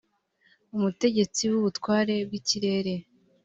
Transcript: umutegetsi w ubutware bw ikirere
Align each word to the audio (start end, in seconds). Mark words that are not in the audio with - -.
umutegetsi 0.75 1.41
w 1.51 1.53
ubutware 1.59 2.15
bw 2.27 2.33
ikirere 2.39 2.93